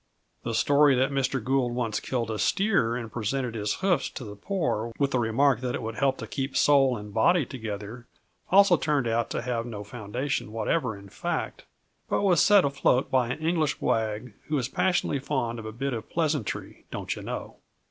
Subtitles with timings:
[0.43, 1.43] The story that Mr.
[1.43, 5.61] Gould once killed a steer and presented his hoofs to the poor with the remark
[5.61, 8.07] that it would help to keep sole and body together,
[8.49, 11.65] also turned out to have no foundation whatever in fact,
[12.09, 15.93] but was set afloat by an English wag who was passionately fond of a bit
[15.93, 17.57] of pleasantry, don't you know.